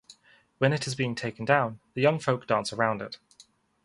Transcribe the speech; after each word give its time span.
When 0.57 0.73
it 0.73 0.87
is 0.87 0.95
being 0.95 1.13
taken 1.13 1.45
down, 1.45 1.79
the 1.93 2.01
young 2.01 2.17
folk 2.17 2.47
dance 2.47 2.73
around 2.73 3.03
it. 3.03 3.19